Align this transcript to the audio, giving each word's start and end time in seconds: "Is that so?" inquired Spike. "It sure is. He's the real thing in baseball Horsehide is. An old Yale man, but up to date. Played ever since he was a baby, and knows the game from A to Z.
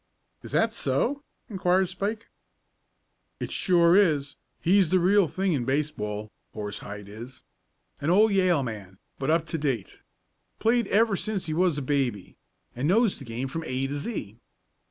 "Is 0.41 0.51
that 0.53 0.73
so?" 0.73 1.21
inquired 1.47 1.85
Spike. 1.87 2.31
"It 3.39 3.51
sure 3.51 3.95
is. 3.95 4.35
He's 4.59 4.89
the 4.89 4.97
real 4.97 5.27
thing 5.27 5.53
in 5.53 5.63
baseball 5.63 6.31
Horsehide 6.55 7.07
is. 7.07 7.43
An 7.99 8.09
old 8.09 8.31
Yale 8.31 8.63
man, 8.63 8.97
but 9.19 9.29
up 9.29 9.45
to 9.45 9.59
date. 9.59 10.01
Played 10.57 10.87
ever 10.87 11.15
since 11.15 11.45
he 11.45 11.53
was 11.53 11.77
a 11.77 11.83
baby, 11.83 12.35
and 12.75 12.87
knows 12.87 13.19
the 13.19 13.25
game 13.25 13.47
from 13.47 13.63
A 13.67 13.85
to 13.85 13.95
Z. 13.95 14.39